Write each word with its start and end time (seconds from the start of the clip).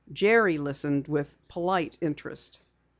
Jerry 0.11 0.57
listened 0.57 1.07
with 1.07 1.37
polite 1.47 1.99
interest. 2.01 2.63